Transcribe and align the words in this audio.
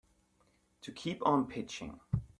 To 0.81 0.91
keep 0.91 1.23
on 1.23 1.45
pitching. 1.45 1.99